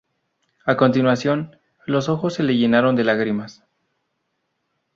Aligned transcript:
A 0.65 0.77
continuación, 0.77 1.59
los 1.85 2.09
ojos 2.09 2.33
se 2.33 2.41
le 2.41 2.57
llenaron 2.57 2.95
de 2.95 3.03
lágrimas. 3.03 3.63